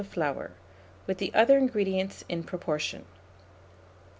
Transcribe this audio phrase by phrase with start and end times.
[0.01, 0.49] of flour,
[1.05, 3.05] with the other ingredients in proportion.